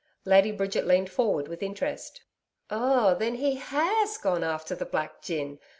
Lady 0.25 0.51
Bridget 0.51 0.87
leaned 0.87 1.11
forward 1.11 1.47
with 1.47 1.61
interest. 1.61 2.23
'Oh! 2.71 3.13
Then 3.13 3.35
he 3.35 3.57
HAS 3.57 4.17
gone 4.17 4.43
after 4.43 4.73
the 4.73 4.83
black 4.83 5.21
gin. 5.21 5.59